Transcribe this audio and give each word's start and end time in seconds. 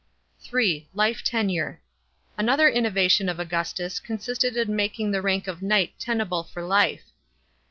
(3) 0.39 0.89
Life 0.95 1.23
tenure. 1.23 1.79
Another 2.35 2.67
innovation 2.67 3.29
of 3.29 3.39
Augustus 3.39 3.99
consisted 3.99 4.57
in 4.57 4.75
making 4.75 5.11
the 5.11 5.21
rank 5.21 5.45
of 5.47 5.61
knight 5.61 5.93
tenable 5.99 6.43
for 6.43 6.63
life. 6.63 7.11